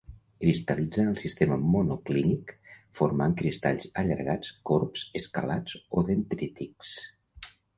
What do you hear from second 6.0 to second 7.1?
o dendrítics.